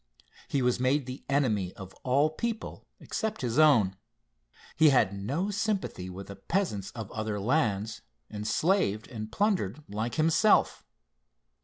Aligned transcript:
He 0.47 0.63
was 0.63 0.79
made 0.79 1.05
the 1.05 1.23
enemy 1.29 1.73
of 1.75 1.93
all 2.03 2.31
people 2.31 2.87
except 2.99 3.41
his 3.43 3.59
own. 3.59 3.95
He 4.75 4.89
had 4.89 5.13
no 5.13 5.51
sympathy 5.51 6.09
with 6.09 6.25
the 6.25 6.35
peasants 6.37 6.89
of 6.93 7.11
other 7.11 7.39
lands, 7.39 8.01
enslaved 8.27 9.07
and 9.09 9.31
plundered 9.31 9.83
like 9.87 10.15
himself. 10.15 10.83